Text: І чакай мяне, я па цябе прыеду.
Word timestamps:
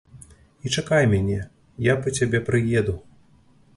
І 0.65 0.71
чакай 0.77 1.03
мяне, 1.11 1.37
я 1.91 1.97
па 2.07 2.15
цябе 2.17 2.43
прыеду. 2.49 2.95